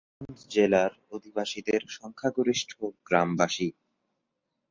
[0.03, 2.71] কিশানগঞ্জ জেলার অধিবাসীদের সংখ্যাগরিষ্ঠ
[3.07, 3.67] গ্রামবাসী।